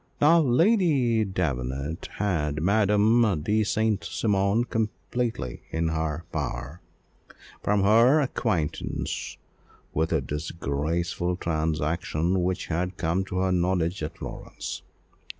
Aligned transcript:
Now 0.19 0.39
Lady 0.39 1.23
Davenant 1.23 2.09
had 2.15 2.63
Madame 2.63 3.43
de 3.43 3.63
St. 3.63 4.03
Cymon 4.03 4.63
completely 4.63 5.61
in 5.69 5.89
her 5.89 6.25
power, 6.31 6.81
from 7.61 7.83
her 7.83 8.19
acquaintance 8.19 9.37
with 9.93 10.11
a 10.11 10.19
disgraceful 10.19 11.35
transaction 11.35 12.41
which 12.41 12.65
had 12.65 12.97
come 12.97 13.23
to 13.25 13.37
her 13.41 13.51
knowledge 13.51 14.01
at 14.01 14.17
Florence. 14.17 14.81